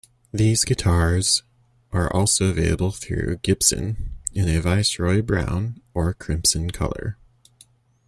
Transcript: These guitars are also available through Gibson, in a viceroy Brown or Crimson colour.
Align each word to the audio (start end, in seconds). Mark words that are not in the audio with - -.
These 0.33 0.65
guitars 0.65 1.43
are 1.91 2.11
also 2.11 2.47
available 2.47 2.89
through 2.89 3.37
Gibson, 3.43 4.13
in 4.33 4.49
a 4.49 4.59
viceroy 4.59 5.21
Brown 5.21 5.79
or 5.93 6.15
Crimson 6.15 6.71
colour. 6.71 7.17